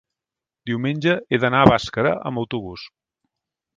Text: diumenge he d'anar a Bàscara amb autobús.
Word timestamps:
diumenge 0.69 1.13
he 1.29 1.39
d'anar 1.43 1.61
a 1.65 1.69
Bàscara 1.73 2.17
amb 2.31 2.43
autobús. 2.45 2.91